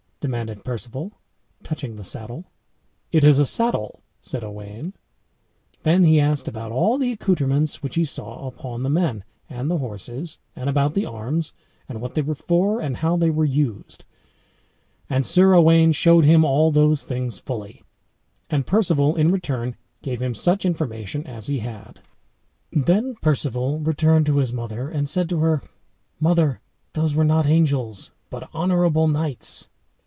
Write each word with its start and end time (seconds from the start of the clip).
demanded 0.21 0.63
Perceval, 0.63 1.13
touching 1.63 1.95
the 1.95 2.03
saddle. 2.03 2.45
"It 3.11 3.23
is 3.23 3.39
a 3.39 3.45
saddle," 3.45 4.03
said 4.19 4.43
Owain. 4.43 4.93
Then 5.81 6.03
he 6.03 6.19
asked 6.19 6.47
about 6.47 6.71
all 6.71 6.99
the 6.99 7.11
accoutrements 7.11 7.81
which 7.81 7.95
he 7.95 8.05
saw 8.05 8.47
upon 8.47 8.83
the 8.83 8.89
men 8.91 9.23
and 9.49 9.67
the 9.67 9.79
horses, 9.79 10.37
and 10.55 10.69
about 10.69 10.93
the 10.93 11.07
arms, 11.07 11.53
and 11.89 11.99
what 12.01 12.13
they 12.13 12.21
were 12.21 12.35
for, 12.35 12.79
and 12.79 12.97
how 12.97 13.17
they 13.17 13.31
were 13.31 13.45
used. 13.45 14.03
And 15.09 15.25
Sir 15.25 15.55
Owain 15.55 15.91
showed 15.91 16.23
him 16.25 16.45
all 16.45 16.69
those 16.69 17.03
things 17.03 17.39
fully. 17.39 17.81
And 18.47 18.67
Perceval 18.67 19.15
in 19.15 19.31
return 19.31 19.75
gave 20.03 20.21
him 20.21 20.35
such 20.35 20.65
information 20.65 21.25
as 21.25 21.47
he 21.47 21.61
had 21.61 21.99
Then 22.71 23.15
Perceval 23.23 23.79
returned 23.79 24.27
to 24.27 24.37
his 24.37 24.53
mother, 24.53 24.87
and 24.87 25.09
said 25.09 25.27
to 25.29 25.39
her, 25.39 25.63
"Mother, 26.19 26.61
those 26.93 27.15
were 27.15 27.23
not 27.23 27.47
angels, 27.47 28.11
but 28.29 28.47
honorable 28.53 29.07
knights." 29.07 29.67